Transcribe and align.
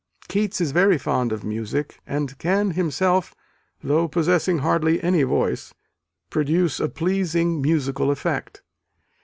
Keats 0.27 0.59
is 0.59 0.71
very 0.71 0.97
fond 0.97 1.31
of 1.31 1.43
music, 1.43 1.99
and 2.07 2.35
can 2.39 2.71
himself, 2.71 3.35
though 3.83 4.07
possessing 4.07 4.57
hardly 4.57 4.99
any 5.03 5.21
voice, 5.21 5.75
"produce 6.31 6.79
a 6.79 6.89
pleasing 6.89 7.61
musical 7.61 8.09
effect." 8.09 8.63